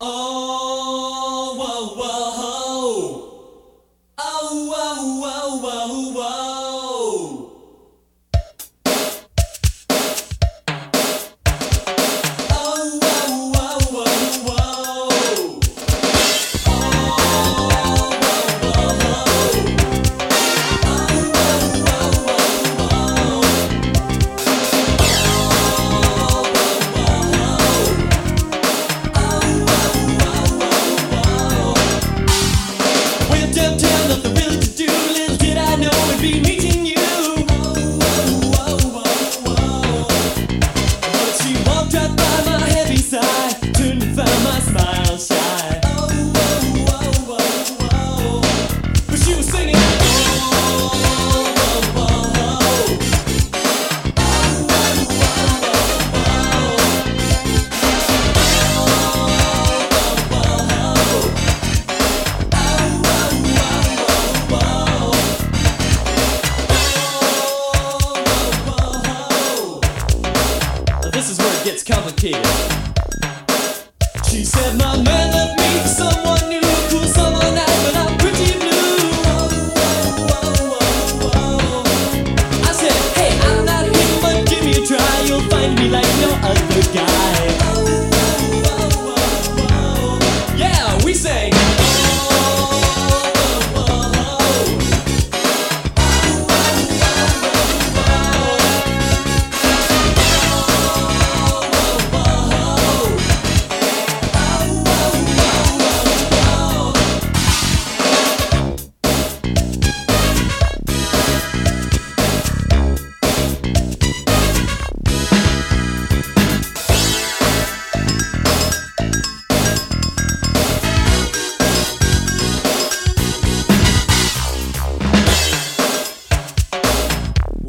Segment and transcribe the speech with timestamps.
[0.00, 0.27] Oh.
[72.20, 72.32] She
[74.42, 75.17] said my name.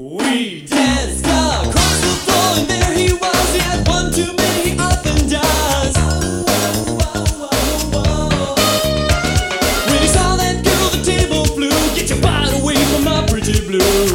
[0.02, 3.53] We danced across the floor and there he was.
[3.53, 5.96] He had one too many, he often does.
[9.88, 11.69] When he saw that girl, the table flew.
[11.96, 14.09] Get your body away from my pretty blue.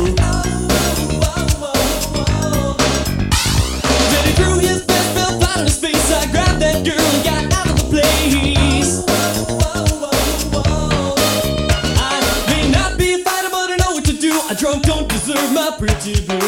[15.86, 16.43] pretty blue.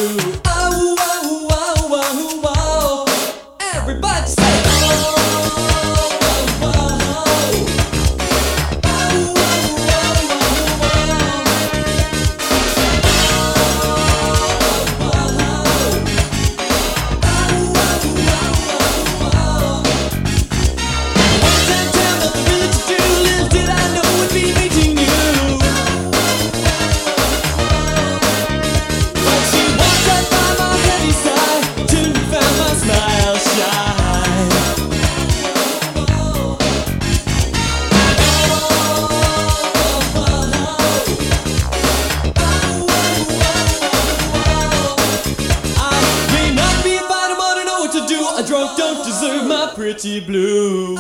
[48.96, 50.96] don't deserve my pretty blue.